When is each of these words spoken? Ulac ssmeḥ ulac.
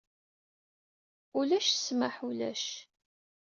Ulac 1.39 1.65
ssmeḥ 1.69 2.15
ulac. 2.27 2.65